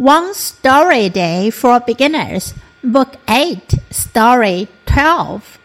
[0.00, 5.58] One Story Day for Beginners, Book 8, Story 12.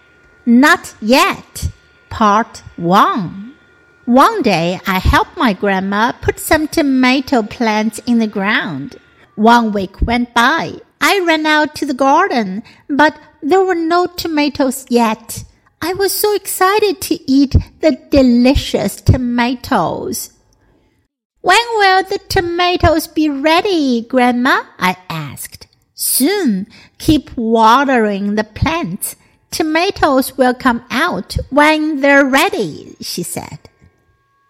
[0.46, 1.70] Not Yet,
[2.10, 3.56] Part 1.
[4.04, 8.98] One day I helped my grandma put some tomato plants in the ground.
[9.36, 10.82] One week went by.
[11.00, 15.46] I ran out to the garden, but there were no tomatoes yet.
[15.82, 20.35] I was so excited to eat the delicious tomatoes.
[21.45, 24.63] When will the tomatoes be ready, Grandma?
[24.79, 25.67] I asked.
[25.95, 26.67] Soon.
[26.99, 29.17] Keep watering the plants.
[29.51, 33.59] Tomatoes will come out when they're ready, she said.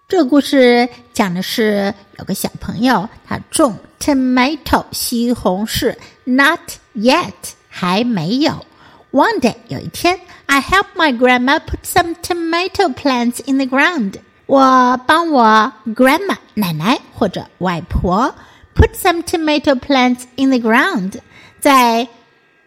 [0.09, 6.61] 这个故事讲的是有个小朋友，他种 tomato 西红柿，not
[6.97, 7.33] yet
[7.69, 8.67] 还没有。
[9.13, 14.15] One day 有一天，I helped my grandma put some tomato plants in the ground。
[14.47, 18.35] 我帮我 grandma 奶奶或者外婆
[18.75, 21.21] put some tomato plants in the ground，
[21.61, 22.09] 在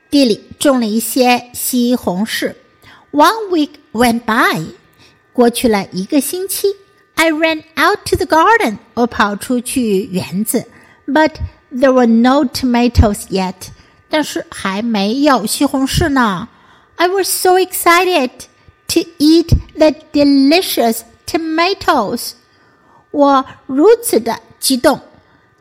[0.09, 2.55] 地里种了一些西红柿。
[3.12, 4.65] One week went by，
[5.34, 6.68] 过去了一个星期。
[7.15, 10.65] I ran out to the garden，我跑出去园子，
[11.05, 11.34] but
[11.71, 13.54] there were no tomatoes yet，
[14.09, 16.48] 但是还没有西红柿呢。
[16.96, 18.29] I was so excited
[18.87, 22.32] to eat the delicious tomatoes，
[23.12, 24.99] 我如此的激动，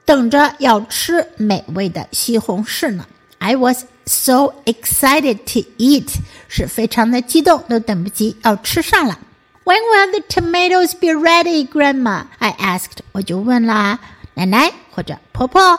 [0.05, 3.07] 等着要吃美味的西红柿呢。
[3.39, 6.09] I was so excited to eat，
[6.49, 9.19] 是非常的激动，都等不及要吃上了。
[9.65, 12.25] When will the tomatoes be ready, Grandma?
[12.39, 13.99] I asked，我就问啦，
[14.35, 15.79] 奶奶或者婆婆，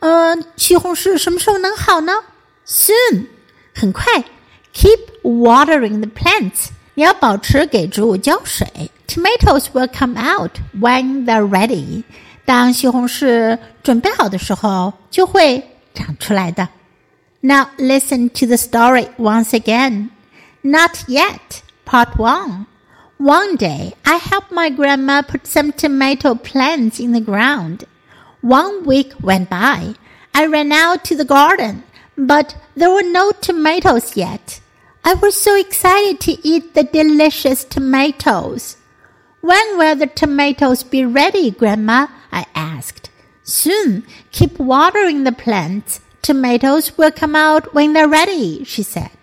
[0.00, 2.12] 嗯、呃，西红柿什么时候能好呢？
[2.66, 3.26] Soon，
[3.74, 4.24] 很快。
[4.72, 8.90] Keep watering the plants，你要保持给植物浇水。
[9.08, 12.04] Tomatoes will come out when they're ready。
[12.44, 15.62] 当西红柿准备好的时候，就会
[15.94, 16.68] 长出来的。
[17.40, 20.10] Now listen to the story once again.
[20.62, 22.66] Not yet, part one.
[23.18, 27.84] One day, I helped my grandma put some tomato plants in the ground.
[28.42, 29.94] One week went by.
[30.32, 31.84] I ran out to the garden,
[32.16, 34.60] but there were no tomatoes yet.
[35.04, 38.76] I was so excited to eat the delicious tomatoes.
[39.41, 42.07] When will the tomatoes be ready, Grandma?
[42.31, 43.09] I asked.
[43.43, 44.05] Soon.
[44.31, 46.01] Keep watering the plants.
[46.21, 49.18] Tomatoes will come out when they're ready, she said.